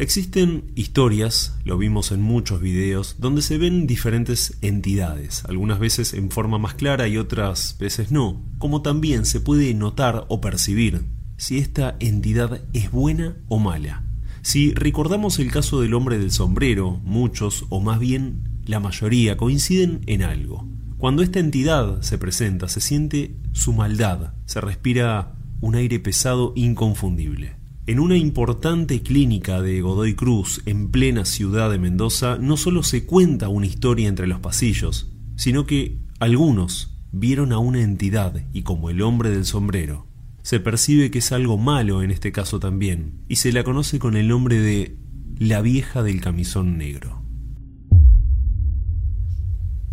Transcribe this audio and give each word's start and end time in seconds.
Existen 0.00 0.70
historias, 0.76 1.58
lo 1.64 1.76
vimos 1.76 2.12
en 2.12 2.22
muchos 2.22 2.60
videos, 2.60 3.16
donde 3.18 3.42
se 3.42 3.58
ven 3.58 3.88
diferentes 3.88 4.56
entidades, 4.62 5.44
algunas 5.46 5.80
veces 5.80 6.14
en 6.14 6.30
forma 6.30 6.56
más 6.56 6.74
clara 6.74 7.08
y 7.08 7.16
otras 7.16 7.76
veces 7.80 8.12
no, 8.12 8.40
como 8.58 8.80
también 8.80 9.24
se 9.24 9.40
puede 9.40 9.74
notar 9.74 10.24
o 10.28 10.40
percibir 10.40 11.04
si 11.36 11.58
esta 11.58 11.96
entidad 11.98 12.62
es 12.74 12.92
buena 12.92 13.38
o 13.48 13.58
mala. 13.58 14.04
Si 14.40 14.72
recordamos 14.72 15.40
el 15.40 15.50
caso 15.50 15.80
del 15.80 15.94
hombre 15.94 16.16
del 16.20 16.30
sombrero, 16.30 17.00
muchos, 17.02 17.64
o 17.68 17.80
más 17.80 17.98
bien 17.98 18.60
la 18.66 18.78
mayoría, 18.78 19.36
coinciden 19.36 20.02
en 20.06 20.22
algo. 20.22 20.64
Cuando 20.98 21.24
esta 21.24 21.40
entidad 21.40 22.02
se 22.02 22.18
presenta, 22.18 22.68
se 22.68 22.80
siente 22.80 23.34
su 23.50 23.72
maldad, 23.72 24.32
se 24.46 24.60
respira 24.60 25.34
un 25.60 25.74
aire 25.74 25.98
pesado 25.98 26.52
inconfundible. 26.54 27.57
En 27.88 28.00
una 28.00 28.18
importante 28.18 29.00
clínica 29.00 29.62
de 29.62 29.80
Godoy 29.80 30.14
Cruz, 30.14 30.60
en 30.66 30.90
plena 30.90 31.24
ciudad 31.24 31.70
de 31.70 31.78
Mendoza, 31.78 32.36
no 32.36 32.58
solo 32.58 32.82
se 32.82 33.06
cuenta 33.06 33.48
una 33.48 33.64
historia 33.64 34.08
entre 34.08 34.26
los 34.26 34.40
pasillos, 34.40 35.10
sino 35.36 35.64
que 35.64 35.96
algunos 36.20 36.98
vieron 37.12 37.50
a 37.50 37.58
una 37.58 37.80
entidad 37.80 38.44
y 38.52 38.60
como 38.60 38.90
el 38.90 39.00
hombre 39.00 39.30
del 39.30 39.46
sombrero, 39.46 40.06
se 40.42 40.60
percibe 40.60 41.10
que 41.10 41.20
es 41.20 41.32
algo 41.32 41.56
malo 41.56 42.02
en 42.02 42.10
este 42.10 42.30
caso 42.30 42.60
también, 42.60 43.22
y 43.26 43.36
se 43.36 43.52
la 43.52 43.64
conoce 43.64 43.98
con 43.98 44.18
el 44.18 44.28
nombre 44.28 44.60
de 44.60 44.98
la 45.38 45.62
vieja 45.62 46.02
del 46.02 46.20
camisón 46.20 46.76
negro. 46.76 47.22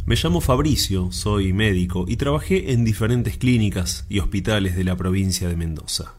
Me 0.05 0.17
llamo 0.21 0.41
Fabricio, 0.41 1.13
soy 1.13 1.53
médico 1.53 2.03
y 2.09 2.17
trabajé 2.17 2.73
en 2.73 2.83
diferentes 2.83 3.37
clínicas 3.37 4.05
y 4.09 4.19
hospitales 4.19 4.75
de 4.75 4.83
la 4.83 4.97
provincia 4.97 5.47
de 5.47 5.55
Mendoza. 5.55 6.15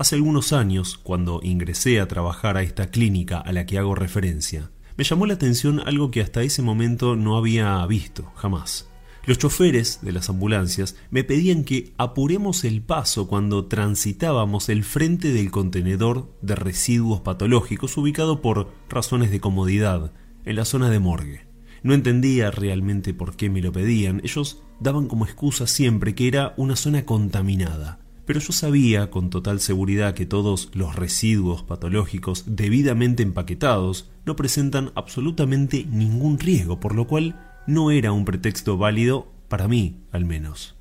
Hace 0.00 0.14
algunos 0.14 0.54
años, 0.54 0.96
cuando 0.96 1.40
ingresé 1.42 2.00
a 2.00 2.08
trabajar 2.08 2.56
a 2.56 2.62
esta 2.62 2.90
clínica 2.90 3.36
a 3.36 3.52
la 3.52 3.66
que 3.66 3.76
hago 3.76 3.94
referencia, 3.94 4.70
me 4.96 5.04
llamó 5.04 5.26
la 5.26 5.34
atención 5.34 5.78
algo 5.78 6.10
que 6.10 6.22
hasta 6.22 6.42
ese 6.42 6.62
momento 6.62 7.16
no 7.16 7.36
había 7.36 7.84
visto, 7.84 8.32
jamás. 8.34 8.88
Los 9.26 9.36
choferes 9.36 9.98
de 10.00 10.12
las 10.12 10.30
ambulancias 10.30 10.96
me 11.10 11.22
pedían 11.22 11.64
que 11.64 11.92
apuremos 11.98 12.64
el 12.64 12.80
paso 12.80 13.28
cuando 13.28 13.66
transitábamos 13.66 14.70
el 14.70 14.84
frente 14.84 15.34
del 15.34 15.50
contenedor 15.50 16.34
de 16.40 16.54
residuos 16.54 17.20
patológicos 17.20 17.94
ubicado 17.98 18.40
por 18.40 18.72
razones 18.88 19.30
de 19.30 19.40
comodidad 19.40 20.14
en 20.46 20.56
la 20.56 20.64
zona 20.64 20.88
de 20.88 20.98
morgue. 20.98 21.46
No 21.82 21.92
entendía 21.92 22.50
realmente 22.50 23.12
por 23.12 23.36
qué 23.36 23.50
me 23.50 23.60
lo 23.60 23.70
pedían, 23.70 24.22
ellos 24.24 24.62
daban 24.80 25.08
como 25.08 25.26
excusa 25.26 25.66
siempre 25.66 26.14
que 26.14 26.26
era 26.26 26.54
una 26.56 26.74
zona 26.74 27.04
contaminada 27.04 27.98
pero 28.30 28.38
yo 28.38 28.52
sabía 28.52 29.10
con 29.10 29.28
total 29.28 29.58
seguridad 29.58 30.14
que 30.14 30.24
todos 30.24 30.70
los 30.72 30.94
residuos 30.94 31.64
patológicos 31.64 32.44
debidamente 32.46 33.24
empaquetados 33.24 34.08
no 34.24 34.36
presentan 34.36 34.92
absolutamente 34.94 35.84
ningún 35.90 36.38
riesgo, 36.38 36.78
por 36.78 36.94
lo 36.94 37.08
cual 37.08 37.40
no 37.66 37.90
era 37.90 38.12
un 38.12 38.24
pretexto 38.24 38.78
válido 38.78 39.32
para 39.48 39.66
mí, 39.66 40.04
al 40.12 40.26
menos. 40.26 40.76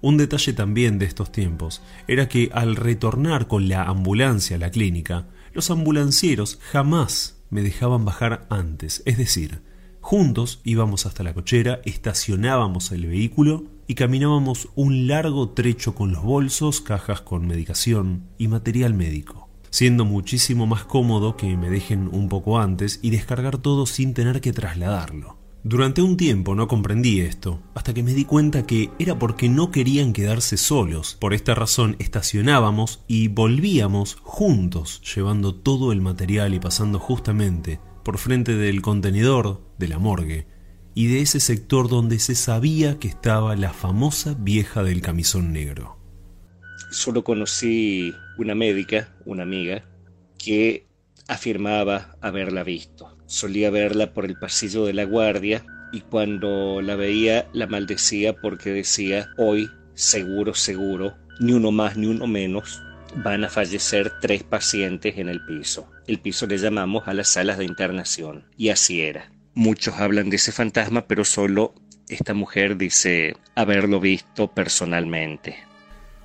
Un 0.00 0.16
detalle 0.16 0.52
también 0.52 0.98
de 0.98 1.06
estos 1.06 1.30
tiempos 1.30 1.80
era 2.08 2.28
que 2.28 2.50
al 2.52 2.74
retornar 2.74 3.46
con 3.46 3.68
la 3.68 3.84
ambulancia 3.84 4.56
a 4.56 4.58
la 4.58 4.72
clínica, 4.72 5.28
los 5.52 5.70
ambulancieros 5.70 6.58
jamás 6.72 7.40
me 7.50 7.62
dejaban 7.62 8.04
bajar 8.04 8.48
antes, 8.50 9.00
es 9.06 9.16
decir, 9.16 9.62
juntos 10.00 10.60
íbamos 10.64 11.06
hasta 11.06 11.22
la 11.22 11.34
cochera, 11.34 11.80
estacionábamos 11.84 12.90
el 12.90 13.06
vehículo 13.06 13.73
y 13.86 13.94
caminábamos 13.94 14.68
un 14.74 15.06
largo 15.06 15.50
trecho 15.50 15.94
con 15.94 16.12
los 16.12 16.22
bolsos, 16.22 16.80
cajas 16.80 17.20
con 17.20 17.46
medicación 17.46 18.28
y 18.38 18.48
material 18.48 18.94
médico, 18.94 19.48
siendo 19.70 20.04
muchísimo 20.04 20.66
más 20.66 20.84
cómodo 20.84 21.36
que 21.36 21.56
me 21.56 21.70
dejen 21.70 22.08
un 22.12 22.28
poco 22.28 22.58
antes 22.58 23.00
y 23.02 23.10
descargar 23.10 23.58
todo 23.58 23.86
sin 23.86 24.14
tener 24.14 24.40
que 24.40 24.52
trasladarlo. 24.52 25.38
Durante 25.66 26.02
un 26.02 26.18
tiempo 26.18 26.54
no 26.54 26.68
comprendí 26.68 27.20
esto, 27.20 27.62
hasta 27.74 27.94
que 27.94 28.02
me 28.02 28.12
di 28.12 28.26
cuenta 28.26 28.66
que 28.66 28.90
era 28.98 29.18
porque 29.18 29.48
no 29.48 29.70
querían 29.70 30.12
quedarse 30.12 30.58
solos. 30.58 31.16
Por 31.18 31.32
esta 31.32 31.54
razón 31.54 31.96
estacionábamos 31.98 33.02
y 33.08 33.28
volvíamos 33.28 34.18
juntos, 34.22 35.00
llevando 35.14 35.54
todo 35.54 35.90
el 35.92 36.02
material 36.02 36.52
y 36.52 36.60
pasando 36.60 36.98
justamente 36.98 37.80
por 38.04 38.18
frente 38.18 38.54
del 38.54 38.82
contenedor 38.82 39.62
de 39.78 39.88
la 39.88 39.98
morgue, 39.98 40.46
y 40.94 41.08
de 41.08 41.20
ese 41.20 41.40
sector 41.40 41.88
donde 41.88 42.18
se 42.18 42.34
sabía 42.34 42.98
que 42.98 43.08
estaba 43.08 43.56
la 43.56 43.72
famosa 43.72 44.34
vieja 44.38 44.82
del 44.82 45.00
camisón 45.00 45.52
negro. 45.52 45.98
Solo 46.90 47.24
conocí 47.24 48.14
una 48.38 48.54
médica, 48.54 49.14
una 49.24 49.42
amiga, 49.42 49.84
que 50.38 50.86
afirmaba 51.26 52.16
haberla 52.20 52.62
visto. 52.62 53.16
Solía 53.26 53.70
verla 53.70 54.12
por 54.12 54.24
el 54.24 54.38
pasillo 54.38 54.84
de 54.84 54.92
la 54.92 55.04
guardia 55.04 55.64
y 55.92 56.00
cuando 56.02 56.80
la 56.82 56.94
veía 56.96 57.48
la 57.52 57.66
maldecía 57.66 58.34
porque 58.34 58.70
decía, 58.70 59.30
hoy, 59.36 59.68
seguro, 59.94 60.54
seguro, 60.54 61.14
ni 61.40 61.52
uno 61.52 61.72
más 61.72 61.96
ni 61.96 62.06
uno 62.06 62.26
menos, 62.26 62.82
van 63.16 63.44
a 63.44 63.48
fallecer 63.48 64.12
tres 64.20 64.42
pacientes 64.42 65.18
en 65.18 65.28
el 65.28 65.44
piso. 65.44 65.90
El 66.06 66.20
piso 66.20 66.46
le 66.46 66.58
llamamos 66.58 67.06
a 67.06 67.14
las 67.14 67.28
salas 67.28 67.58
de 67.58 67.64
internación. 67.64 68.44
Y 68.56 68.68
así 68.68 69.00
era. 69.00 69.30
Muchos 69.54 69.94
hablan 69.94 70.30
de 70.30 70.36
ese 70.36 70.50
fantasma, 70.50 71.02
pero 71.02 71.24
solo 71.24 71.74
esta 72.08 72.34
mujer 72.34 72.76
dice 72.76 73.36
haberlo 73.54 74.00
visto 74.00 74.48
personalmente. 74.48 75.56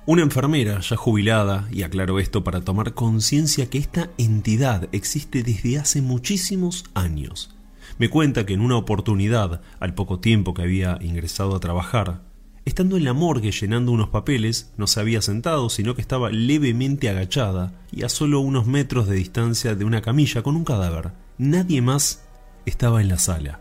Una 0.06 0.22
enfermera 0.22 0.80
ya 0.80 0.96
jubilada, 0.96 1.68
y 1.70 1.82
aclaro 1.82 2.18
esto 2.18 2.42
para 2.42 2.62
tomar 2.62 2.94
conciencia 2.94 3.70
que 3.70 3.78
esta 3.78 4.10
entidad 4.18 4.88
existe 4.92 5.44
desde 5.44 5.78
hace 5.78 6.02
muchísimos 6.02 6.84
años. 6.94 7.54
Me 7.98 8.08
cuenta 8.08 8.46
que 8.46 8.54
en 8.54 8.62
una 8.62 8.76
oportunidad, 8.76 9.60
al 9.78 9.94
poco 9.94 10.18
tiempo 10.18 10.52
que 10.52 10.62
había 10.62 10.98
ingresado 11.00 11.54
a 11.54 11.60
trabajar, 11.60 12.22
estando 12.64 12.96
en 12.96 13.04
la 13.04 13.12
morgue 13.12 13.52
llenando 13.52 13.92
unos 13.92 14.08
papeles, 14.08 14.72
no 14.76 14.86
se 14.86 15.00
había 15.00 15.22
sentado, 15.22 15.70
sino 15.70 15.94
que 15.94 16.00
estaba 16.00 16.30
levemente 16.30 17.08
agachada 17.08 17.72
y 17.92 18.02
a 18.02 18.08
solo 18.08 18.40
unos 18.40 18.66
metros 18.66 19.06
de 19.06 19.16
distancia 19.16 19.74
de 19.74 19.84
una 19.84 20.02
camilla 20.02 20.42
con 20.42 20.56
un 20.56 20.64
cadáver. 20.64 21.12
Nadie 21.38 21.82
más 21.82 22.24
estaba 22.66 23.00
en 23.00 23.08
la 23.08 23.18
sala. 23.18 23.60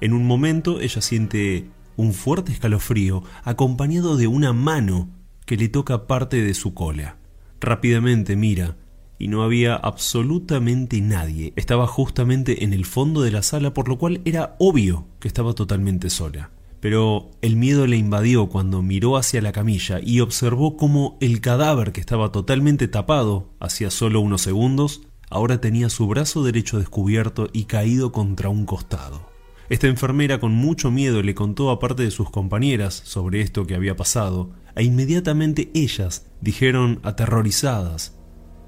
En 0.00 0.12
un 0.12 0.26
momento 0.26 0.80
ella 0.80 1.00
siente 1.00 1.70
un 1.96 2.12
fuerte 2.12 2.52
escalofrío 2.52 3.22
acompañado 3.44 4.16
de 4.16 4.26
una 4.26 4.52
mano 4.52 5.08
que 5.46 5.56
le 5.56 5.68
toca 5.68 6.06
parte 6.06 6.42
de 6.42 6.54
su 6.54 6.74
cola. 6.74 7.16
Rápidamente 7.60 8.36
mira 8.36 8.76
y 9.18 9.28
no 9.28 9.42
había 9.42 9.76
absolutamente 9.76 11.00
nadie. 11.00 11.52
Estaba 11.56 11.86
justamente 11.86 12.64
en 12.64 12.72
el 12.72 12.84
fondo 12.84 13.22
de 13.22 13.30
la 13.30 13.42
sala, 13.42 13.72
por 13.72 13.88
lo 13.88 13.98
cual 13.98 14.20
era 14.24 14.56
obvio 14.58 15.06
que 15.20 15.28
estaba 15.28 15.54
totalmente 15.54 16.10
sola. 16.10 16.50
Pero 16.80 17.30
el 17.40 17.56
miedo 17.56 17.86
le 17.86 17.96
invadió 17.96 18.48
cuando 18.48 18.82
miró 18.82 19.16
hacia 19.16 19.40
la 19.40 19.52
camilla 19.52 20.00
y 20.02 20.20
observó 20.20 20.76
cómo 20.76 21.16
el 21.20 21.40
cadáver 21.40 21.92
que 21.92 22.00
estaba 22.00 22.30
totalmente 22.30 22.88
tapado 22.88 23.48
hacía 23.60 23.90
solo 23.90 24.20
unos 24.20 24.42
segundos 24.42 25.02
ahora 25.30 25.60
tenía 25.60 25.88
su 25.88 26.06
brazo 26.06 26.44
derecho 26.44 26.78
descubierto 26.78 27.48
y 27.52 27.64
caído 27.64 28.12
contra 28.12 28.48
un 28.48 28.66
costado. 28.66 29.30
Esta 29.70 29.86
enfermera 29.86 30.40
con 30.40 30.52
mucho 30.52 30.90
miedo 30.90 31.22
le 31.22 31.34
contó 31.34 31.70
a 31.70 31.78
parte 31.78 32.02
de 32.02 32.10
sus 32.10 32.30
compañeras 32.30 32.94
sobre 32.94 33.40
esto 33.40 33.66
que 33.66 33.74
había 33.74 33.96
pasado, 33.96 34.52
e 34.76 34.82
inmediatamente 34.82 35.70
ellas 35.74 36.26
dijeron 36.40 37.00
aterrorizadas, 37.02 38.18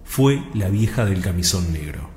fue 0.04 0.42
la 0.54 0.68
vieja 0.68 1.04
del 1.04 1.20
camisón 1.20 1.72
negro. 1.72 2.08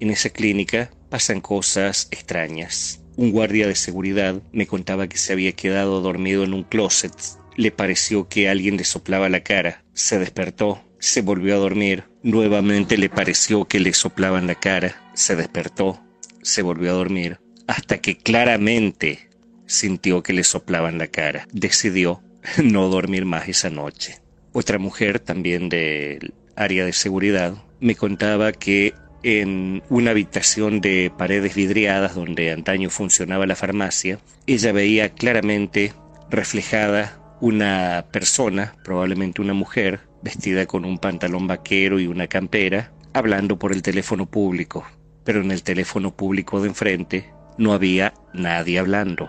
En 0.00 0.10
esa 0.10 0.30
clínica 0.30 0.90
pasan 1.10 1.40
cosas 1.40 2.08
extrañas. 2.10 3.00
Un 3.16 3.30
guardia 3.30 3.68
de 3.68 3.74
seguridad 3.74 4.42
me 4.52 4.66
contaba 4.66 5.06
que 5.06 5.18
se 5.18 5.34
había 5.34 5.52
quedado 5.52 6.00
dormido 6.00 6.42
en 6.42 6.54
un 6.54 6.64
closet. 6.64 7.12
Le 7.56 7.70
pareció 7.70 8.28
que 8.28 8.48
alguien 8.48 8.78
le 8.78 8.84
soplaba 8.84 9.28
la 9.28 9.42
cara. 9.42 9.84
Se 9.92 10.18
despertó, 10.18 10.82
se 11.00 11.22
volvió 11.22 11.54
a 11.54 11.58
dormir 11.58 12.04
Nuevamente 12.22 12.98
le 12.98 13.08
pareció 13.08 13.64
que 13.64 13.80
le 13.80 13.94
soplaban 13.94 14.46
la 14.46 14.54
cara, 14.54 15.00
se 15.14 15.36
despertó, 15.36 16.02
se 16.42 16.60
volvió 16.60 16.90
a 16.90 16.94
dormir, 16.94 17.40
hasta 17.66 17.96
que 17.96 18.18
claramente 18.18 19.30
sintió 19.64 20.22
que 20.22 20.34
le 20.34 20.44
soplaban 20.44 20.98
la 20.98 21.06
cara. 21.06 21.46
Decidió 21.50 22.22
no 22.62 22.88
dormir 22.88 23.24
más 23.24 23.48
esa 23.48 23.70
noche. 23.70 24.18
Otra 24.52 24.78
mujer, 24.78 25.18
también 25.18 25.70
del 25.70 26.34
área 26.56 26.84
de 26.84 26.92
seguridad, 26.92 27.54
me 27.80 27.94
contaba 27.94 28.52
que 28.52 28.92
en 29.22 29.82
una 29.88 30.10
habitación 30.10 30.82
de 30.82 31.10
paredes 31.16 31.54
vidriadas 31.54 32.14
donde 32.14 32.50
antaño 32.50 32.90
funcionaba 32.90 33.46
la 33.46 33.56
farmacia, 33.56 34.18
ella 34.46 34.72
veía 34.72 35.08
claramente 35.08 35.94
reflejada 36.28 37.16
una 37.40 38.04
persona, 38.12 38.74
probablemente 38.84 39.40
una 39.40 39.54
mujer, 39.54 40.00
vestida 40.22 40.66
con 40.66 40.84
un 40.84 40.98
pantalón 40.98 41.46
vaquero 41.46 42.00
y 42.00 42.06
una 42.06 42.26
campera, 42.26 42.92
hablando 43.12 43.58
por 43.58 43.72
el 43.72 43.82
teléfono 43.82 44.26
público. 44.26 44.84
Pero 45.24 45.40
en 45.40 45.50
el 45.50 45.62
teléfono 45.62 46.14
público 46.14 46.60
de 46.60 46.68
enfrente 46.68 47.30
no 47.58 47.72
había 47.72 48.14
nadie 48.32 48.78
hablando. 48.78 49.28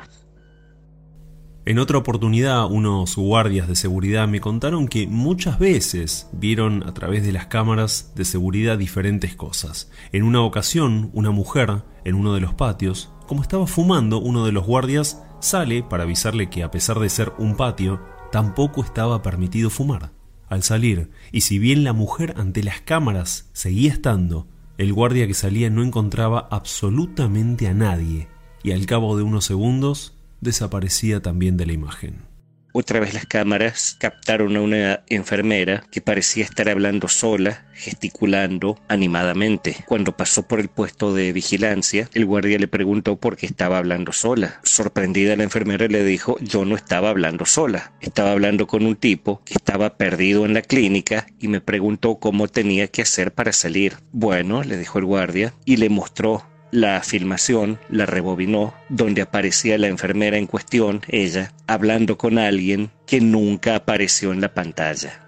En 1.63 1.77
otra 1.77 1.99
oportunidad, 1.99 2.65
unos 2.71 3.15
guardias 3.15 3.67
de 3.67 3.75
seguridad 3.75 4.27
me 4.27 4.41
contaron 4.41 4.87
que 4.87 5.05
muchas 5.05 5.59
veces 5.59 6.27
vieron 6.31 6.81
a 6.87 6.93
través 6.93 7.23
de 7.23 7.31
las 7.31 7.45
cámaras 7.45 8.13
de 8.15 8.25
seguridad 8.25 8.79
diferentes 8.79 9.35
cosas. 9.35 9.91
En 10.11 10.23
una 10.23 10.41
ocasión, 10.41 11.11
una 11.13 11.29
mujer, 11.29 11.83
en 12.03 12.15
uno 12.15 12.33
de 12.33 12.41
los 12.41 12.55
patios, 12.55 13.11
como 13.27 13.43
estaba 13.43 13.67
fumando, 13.67 14.17
uno 14.17 14.43
de 14.43 14.51
los 14.51 14.65
guardias 14.65 15.21
sale 15.39 15.83
para 15.83 16.03
avisarle 16.03 16.49
que 16.49 16.63
a 16.63 16.71
pesar 16.71 16.99
de 16.99 17.09
ser 17.09 17.31
un 17.37 17.55
patio, 17.55 18.01
tampoco 18.31 18.83
estaba 18.83 19.21
permitido 19.21 19.69
fumar. 19.69 20.11
Al 20.51 20.63
salir, 20.63 21.09
y 21.31 21.41
si 21.41 21.59
bien 21.59 21.85
la 21.85 21.93
mujer 21.93 22.33
ante 22.35 22.61
las 22.61 22.81
cámaras 22.81 23.49
seguía 23.53 23.89
estando, 23.89 24.47
el 24.77 24.91
guardia 24.91 25.25
que 25.25 25.33
salía 25.33 25.69
no 25.69 25.81
encontraba 25.81 26.49
absolutamente 26.51 27.69
a 27.69 27.73
nadie, 27.73 28.27
y 28.61 28.71
al 28.71 28.85
cabo 28.85 29.15
de 29.15 29.23
unos 29.23 29.45
segundos 29.45 30.13
desaparecía 30.41 31.21
también 31.21 31.55
de 31.55 31.67
la 31.67 31.71
imagen. 31.71 32.30
Otra 32.73 32.99
vez 32.99 33.13
las 33.13 33.25
cámaras 33.25 33.97
captaron 33.99 34.55
a 34.55 34.61
una 34.61 35.03
enfermera 35.07 35.83
que 35.91 35.99
parecía 35.99 36.45
estar 36.45 36.69
hablando 36.69 37.09
sola, 37.09 37.65
gesticulando 37.73 38.79
animadamente. 38.87 39.83
Cuando 39.87 40.15
pasó 40.15 40.47
por 40.47 40.59
el 40.59 40.69
puesto 40.69 41.13
de 41.13 41.33
vigilancia, 41.33 42.09
el 42.13 42.25
guardia 42.25 42.59
le 42.59 42.67
preguntó 42.67 43.17
por 43.17 43.35
qué 43.35 43.45
estaba 43.45 43.77
hablando 43.77 44.13
sola. 44.13 44.59
Sorprendida 44.63 45.35
la 45.35 45.43
enfermera 45.43 45.87
le 45.87 46.03
dijo, 46.05 46.37
yo 46.39 46.63
no 46.63 46.75
estaba 46.75 47.09
hablando 47.09 47.45
sola, 47.45 47.93
estaba 47.99 48.31
hablando 48.31 48.67
con 48.67 48.85
un 48.85 48.95
tipo 48.95 49.41
que 49.43 49.53
estaba 49.53 49.97
perdido 49.97 50.45
en 50.45 50.53
la 50.53 50.61
clínica 50.61 51.27
y 51.39 51.49
me 51.49 51.59
preguntó 51.59 52.19
cómo 52.19 52.47
tenía 52.47 52.87
que 52.87 53.01
hacer 53.01 53.33
para 53.33 53.51
salir. 53.51 53.97
Bueno, 54.11 54.63
le 54.63 54.77
dijo 54.77 54.97
el 54.97 55.05
guardia 55.05 55.53
y 55.65 55.77
le 55.77 55.89
mostró 55.89 56.45
la 56.71 57.01
filmación, 57.03 57.79
la 57.89 58.05
rebobinó, 58.05 58.73
donde 58.89 59.21
aparecía 59.21 59.77
la 59.77 59.87
enfermera 59.87 60.37
en 60.37 60.47
cuestión, 60.47 61.01
ella, 61.07 61.53
hablando 61.67 62.17
con 62.17 62.39
alguien 62.39 62.91
que 63.05 63.21
nunca 63.21 63.75
apareció 63.75 64.31
en 64.31 64.41
la 64.41 64.53
pantalla. 64.53 65.27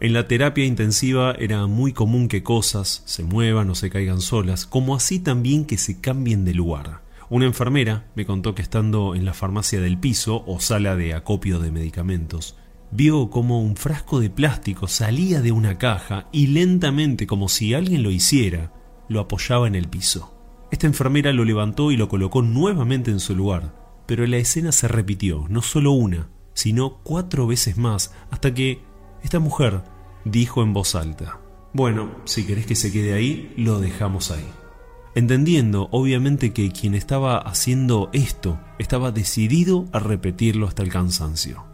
En 0.00 0.12
la 0.12 0.26
terapia 0.26 0.64
intensiva 0.64 1.34
era 1.38 1.66
muy 1.66 1.92
común 1.92 2.28
que 2.28 2.42
cosas 2.42 3.02
se 3.06 3.22
muevan 3.22 3.70
o 3.70 3.74
se 3.74 3.90
caigan 3.90 4.20
solas, 4.20 4.66
como 4.66 4.96
así 4.96 5.18
también 5.18 5.64
que 5.64 5.78
se 5.78 6.00
cambien 6.00 6.44
de 6.44 6.54
lugar. 6.54 7.02
Una 7.30 7.46
enfermera 7.46 8.06
me 8.14 8.26
contó 8.26 8.54
que 8.54 8.62
estando 8.62 9.14
en 9.14 9.24
la 9.24 9.34
farmacia 9.34 9.80
del 9.80 9.98
piso 9.98 10.44
o 10.46 10.60
sala 10.60 10.96
de 10.96 11.14
acopio 11.14 11.58
de 11.58 11.70
medicamentos, 11.70 12.56
vio 12.90 13.30
como 13.30 13.62
un 13.62 13.76
frasco 13.76 14.20
de 14.20 14.30
plástico 14.30 14.88
salía 14.88 15.40
de 15.40 15.52
una 15.52 15.78
caja 15.78 16.28
y 16.32 16.48
lentamente, 16.48 17.26
como 17.26 17.48
si 17.48 17.74
alguien 17.74 18.02
lo 18.02 18.10
hiciera, 18.10 18.72
lo 19.08 19.20
apoyaba 19.20 19.66
en 19.66 19.74
el 19.74 19.88
piso. 19.88 20.34
Esta 20.70 20.86
enfermera 20.86 21.32
lo 21.32 21.44
levantó 21.44 21.92
y 21.92 21.96
lo 21.96 22.08
colocó 22.08 22.42
nuevamente 22.42 23.10
en 23.10 23.20
su 23.20 23.36
lugar, 23.36 23.74
pero 24.06 24.26
la 24.26 24.38
escena 24.38 24.72
se 24.72 24.88
repitió, 24.88 25.46
no 25.48 25.62
solo 25.62 25.92
una, 25.92 26.28
sino 26.52 26.98
cuatro 27.02 27.46
veces 27.46 27.76
más, 27.76 28.12
hasta 28.30 28.52
que 28.54 28.80
esta 29.22 29.38
mujer 29.38 29.82
dijo 30.24 30.62
en 30.62 30.72
voz 30.72 30.94
alta, 30.94 31.40
bueno, 31.72 32.10
si 32.24 32.46
querés 32.46 32.66
que 32.66 32.76
se 32.76 32.92
quede 32.92 33.14
ahí, 33.14 33.52
lo 33.56 33.80
dejamos 33.80 34.30
ahí. 34.30 34.46
Entendiendo, 35.16 35.88
obviamente, 35.92 36.52
que 36.52 36.70
quien 36.72 36.94
estaba 36.94 37.38
haciendo 37.38 38.10
esto 38.12 38.60
estaba 38.78 39.12
decidido 39.12 39.86
a 39.92 40.00
repetirlo 40.00 40.66
hasta 40.66 40.82
el 40.82 40.90
cansancio. 40.90 41.64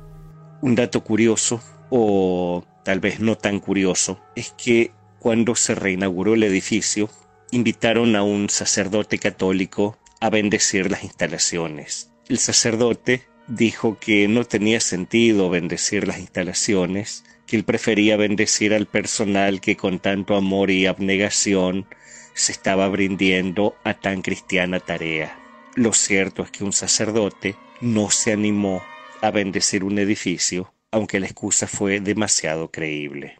Un 0.62 0.74
dato 0.74 1.02
curioso, 1.02 1.60
o 1.90 2.64
tal 2.84 3.00
vez 3.00 3.20
no 3.20 3.36
tan 3.36 3.60
curioso, 3.60 4.20
es 4.36 4.54
que 4.56 4.92
cuando 5.20 5.54
se 5.54 5.74
reinauguró 5.74 6.34
el 6.34 6.42
edificio, 6.42 7.10
invitaron 7.52 8.16
a 8.16 8.22
un 8.22 8.48
sacerdote 8.48 9.18
católico 9.18 9.98
a 10.18 10.30
bendecir 10.30 10.90
las 10.90 11.04
instalaciones. 11.04 12.10
El 12.28 12.38
sacerdote 12.38 13.22
dijo 13.46 13.98
que 13.98 14.28
no 14.28 14.44
tenía 14.44 14.80
sentido 14.80 15.50
bendecir 15.50 16.08
las 16.08 16.18
instalaciones, 16.18 17.24
que 17.46 17.56
él 17.56 17.64
prefería 17.64 18.16
bendecir 18.16 18.72
al 18.72 18.86
personal 18.86 19.60
que 19.60 19.76
con 19.76 19.98
tanto 19.98 20.36
amor 20.36 20.70
y 20.70 20.86
abnegación 20.86 21.86
se 22.32 22.52
estaba 22.52 22.88
brindiendo 22.88 23.74
a 23.84 23.94
tan 23.94 24.22
cristiana 24.22 24.80
tarea. 24.80 25.38
Lo 25.74 25.92
cierto 25.92 26.42
es 26.42 26.50
que 26.50 26.64
un 26.64 26.72
sacerdote 26.72 27.56
no 27.80 28.10
se 28.10 28.32
animó 28.32 28.82
a 29.20 29.30
bendecir 29.30 29.84
un 29.84 29.98
edificio, 29.98 30.72
aunque 30.90 31.20
la 31.20 31.26
excusa 31.26 31.66
fue 31.66 32.00
demasiado 32.00 32.70
creíble. 32.70 33.39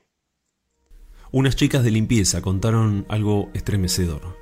Unas 1.33 1.55
chicas 1.55 1.85
de 1.85 1.93
limpieza 1.93 2.43
contaron 2.43 3.07
algo 3.09 3.51
estremecedor. 3.55 4.37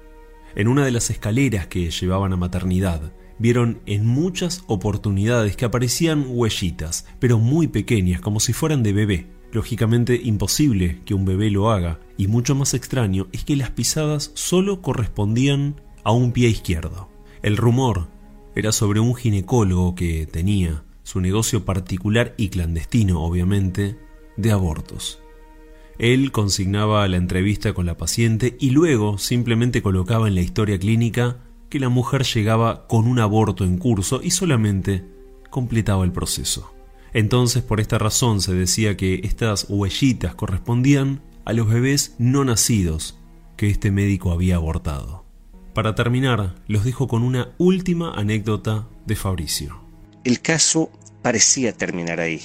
En 0.55 0.69
una 0.69 0.87
de 0.87 0.91
las 0.91 1.11
escaleras 1.11 1.67
que 1.67 1.91
llevaban 1.91 2.33
a 2.33 2.37
maternidad, 2.37 3.13
vieron 3.39 3.83
en 3.85 4.07
muchas 4.07 4.65
oportunidades 4.69 5.55
que 5.55 5.67
aparecían 5.67 6.25
huellitas, 6.27 7.07
pero 7.19 7.39
muy 7.39 7.69
pequeñas, 7.69 8.23
como 8.23 8.41
si 8.41 8.55
fueran 8.55 8.83
de 8.83 8.95
bebé. 8.95 9.27
Lógicamente 9.53 10.19
imposible 10.23 11.03
que 11.05 11.13
un 11.13 11.27
bebé 11.27 11.51
lo 11.51 11.71
haga, 11.71 12.01
y 12.17 12.27
mucho 12.27 12.55
más 12.55 12.73
extraño 12.73 13.29
es 13.33 13.45
que 13.45 13.57
las 13.57 13.71
pisadas 13.71 14.31
solo 14.33 14.81
correspondían 14.81 15.83
a 16.05 16.13
un 16.13 16.33
pie 16.33 16.49
izquierdo. 16.49 17.11
El 17.43 17.59
rumor 17.59 18.09
era 18.55 18.73
sobre 18.73 19.01
un 19.01 19.15
ginecólogo 19.15 19.95
que 19.95 20.27
tenía 20.27 20.85
su 21.03 21.21
negocio 21.21 21.67
particular 21.67 22.35
y 22.39 22.49
clandestino, 22.49 23.23
obviamente, 23.23 23.99
de 24.39 24.53
abortos. 24.53 25.21
Él 25.99 26.31
consignaba 26.31 27.07
la 27.09 27.17
entrevista 27.17 27.73
con 27.73 27.87
la 27.87 27.97
paciente 27.97 28.57
y 28.61 28.71
luego 28.71 29.19
simplemente 29.19 29.83
colocaba 29.83 30.29
en 30.29 30.37
la 30.37 30.43
historia 30.43 30.79
clínica 30.79 31.39
que 31.69 31.81
la 31.81 31.89
mujer 31.89 32.23
llegaba 32.23 32.87
con 32.87 33.07
un 33.07 33.19
aborto 33.19 33.65
en 33.65 33.79
curso 33.79 34.21
y 34.23 34.31
solamente 34.31 35.05
completaba 35.51 36.05
el 36.05 36.13
proceso. 36.13 36.73
Entonces 37.13 37.63
por 37.63 37.81
esta 37.81 37.99
razón 37.99 38.41
se 38.41 38.55
decía 38.55 38.97
que 38.97 39.21
estas 39.25 39.67
huellitas 39.69 40.35
correspondían 40.35 41.21
a 41.45 41.53
los 41.53 41.69
bebés 41.69 42.15
no 42.19 42.45
nacidos 42.45 43.19
que 43.57 43.69
este 43.69 43.91
médico 43.91 44.31
había 44.31 44.57
abortado. 44.57 45.25
Para 45.75 45.95
terminar, 45.95 46.57
los 46.67 46.85
dejo 46.85 47.09
con 47.09 47.23
una 47.23 47.55
última 47.59 48.13
anécdota 48.13 48.89
de 49.07 49.17
Fabricio. 49.17 49.81
El 50.25 50.41
caso 50.41 50.91
parecía 51.23 51.73
terminar 51.73 52.21
ahí, 52.21 52.41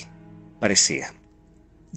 parecía. 0.60 1.14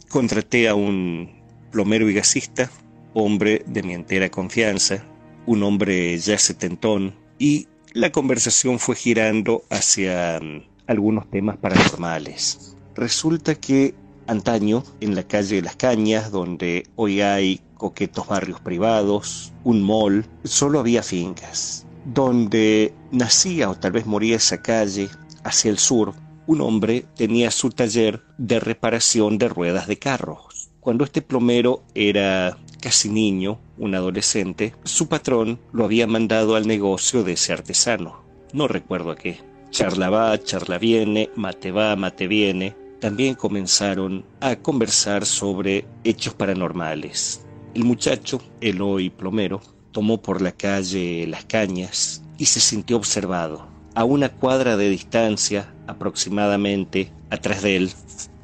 Contraté 0.09 0.69
a 0.69 0.75
un 0.75 1.36
plomero 1.71 2.09
y 2.09 2.15
gasista, 2.15 2.71
hombre 3.15 3.63
de 3.67 3.83
mi 3.83 3.95
entera 3.95 4.31
confianza, 4.31 5.05
un 5.47 5.63
hombre 5.63 6.19
ya 6.19 6.39
setentón, 6.39 7.15
y 7.39 7.69
la 7.93 8.13
conversación 8.13 8.79
fue 8.79 8.97
girando 8.97 9.63
hacia 9.71 10.39
mm, 10.41 10.63
algunos 10.87 11.31
temas 11.31 11.57
paranormales. 11.57 12.77
Resulta 12.95 13.55
que 13.55 13.95
antaño, 14.27 14.85
en 15.01 15.15
la 15.15 15.23
calle 15.23 15.57
de 15.57 15.63
las 15.63 15.77
Cañas, 15.77 16.31
donde 16.31 16.85
hoy 16.97 17.21
hay 17.21 17.61
coquetos 17.77 18.27
barrios 18.27 18.61
privados, 18.61 19.53
un 19.65 19.83
mall, 19.83 20.27
solo 20.45 20.81
había 20.81 21.03
fincas. 21.03 21.87
Donde 22.05 22.95
nacía 23.11 23.71
o 23.71 23.75
tal 23.75 23.93
vez 23.93 24.07
moría 24.07 24.37
esa 24.37 24.63
calle, 24.63 25.09
hacia 25.45 25.71
el 25.71 25.79
sur, 25.79 26.15
un 26.47 26.61
hombre 26.61 27.07
tenía 27.17 27.51
su 27.51 27.71
taller 27.71 28.23
de 28.39 28.61
reparación 28.61 29.39
de 29.39 29.49
ruedas 29.49 29.87
de 29.87 29.99
carros. 29.99 30.66
Cuando 30.87 31.03
este 31.03 31.21
plomero 31.21 31.83
era 31.97 32.59
casi 32.81 33.09
niño, 33.09 33.59
un 33.77 33.97
adolescente, 33.97 34.73
su 34.85 35.09
patrón 35.09 35.59
lo 35.73 35.85
había 35.85 36.07
mandado 36.07 36.55
al 36.55 36.69
negocio 36.69 37.25
de 37.25 37.33
ese 37.33 37.53
artesano. 37.53 38.23
No 38.53 38.69
recuerdo 38.69 39.11
a 39.11 39.17
qué. 39.17 39.41
Charla 39.71 40.11
va, 40.11 40.39
charla 40.39 40.79
viene, 40.79 41.29
mate 41.35 41.73
va, 41.73 41.97
mate 41.97 42.29
viene. 42.29 42.77
También 43.01 43.35
comenzaron 43.35 44.25
a 44.39 44.55
conversar 44.55 45.27
sobre 45.27 45.87
hechos 46.05 46.35
paranormales. 46.35 47.45
El 47.75 47.83
muchacho, 47.83 48.41
el 48.61 48.81
hoy 48.81 49.11
plomero, 49.11 49.61
tomó 49.91 50.23
por 50.23 50.41
la 50.41 50.53
calle 50.53 51.27
Las 51.27 51.47
Cañas 51.47 52.23
y 52.39 52.45
se 52.45 52.61
sintió 52.61 52.97
observado. 52.97 53.67
A 53.97 54.05
una 54.05 54.29
cuadra 54.29 54.77
de 54.77 54.89
distancia, 54.89 55.75
aproximadamente, 55.89 57.11
atrás 57.31 57.63
de 57.63 57.75
él, 57.75 57.93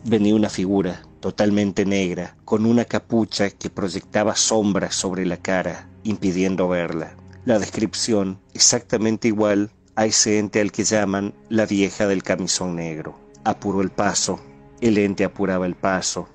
venía 0.05 0.35
una 0.35 0.51
figura 0.51 1.05
totalmente 1.23 1.87
negra, 1.87 2.37
con 2.45 2.67
una 2.67 2.85
capucha 2.85 3.49
que 3.49 3.71
proyectaba 3.71 4.37
sombras 4.37 4.95
sobre 4.95 5.25
la 5.25 5.39
cara, 5.39 5.89
impidiendo 6.03 6.69
verla. 6.69 7.17
La 7.47 7.59
descripción 7.59 8.41
exactamente 8.53 9.29
igual 9.29 9.71
a 9.95 10.05
ese 10.05 10.39
ente 10.39 10.61
al 10.61 10.73
que 10.73 10.85
llaman 10.85 11.33
la 11.49 11.65
vieja 11.65 12.07
del 12.07 12.23
camisón 12.25 12.77
negro. 12.77 13.19
Apuró 13.45 13.81
el 13.81 13.91
paso, 13.91 14.41
el 14.81 14.99
ente 14.99 15.25
apuraba 15.25 15.65
el 15.65 15.77
paso. 15.77 16.29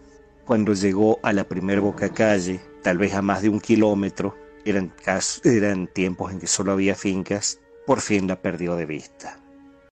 Cuando 0.45 0.73
llegó 0.73 1.19
a 1.21 1.33
la 1.33 1.43
primer 1.43 1.81
boca 1.81 2.09
calle, 2.09 2.61
tal 2.81 2.97
vez 2.97 3.13
a 3.13 3.21
más 3.21 3.41
de 3.41 3.49
un 3.49 3.59
kilómetro, 3.59 4.35
eran, 4.65 4.93
eran 5.43 5.87
tiempos 5.87 6.31
en 6.31 6.39
que 6.39 6.47
solo 6.47 6.71
había 6.71 6.95
fincas, 6.95 7.59
por 7.85 7.99
fin 7.99 8.27
la 8.27 8.41
perdió 8.41 8.75
de 8.77 8.85
vista. 8.85 9.37